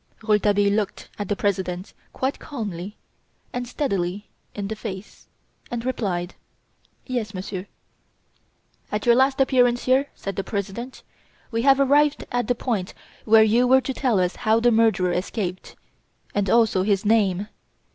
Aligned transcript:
Rouletabille 0.23 0.73
looked 0.73 1.09
the 1.23 1.35
President 1.35 1.93
quite 2.11 2.39
calmly 2.39 2.97
and 3.53 3.67
steadily 3.67 4.25
in 4.55 4.67
the 4.67 4.75
face, 4.75 5.27
and 5.69 5.85
replied: 5.85 6.33
"Yes, 7.05 7.35
Monsieur." 7.35 7.67
"At 8.91 9.05
your 9.05 9.13
last 9.13 9.39
appearance 9.39 9.83
here," 9.83 10.09
said 10.15 10.37
the 10.37 10.43
President, 10.43 11.03
"we 11.51 11.61
had 11.61 11.79
arrived 11.79 12.25
at 12.31 12.47
the 12.47 12.55
point 12.55 12.95
where 13.25 13.43
you 13.43 13.67
were 13.67 13.81
to 13.81 13.93
tell 13.93 14.19
us 14.19 14.37
how 14.37 14.59
the 14.59 14.71
murderer 14.71 15.11
escaped, 15.11 15.75
and 16.33 16.49
also 16.49 16.81
his 16.81 17.05
name. 17.05 17.47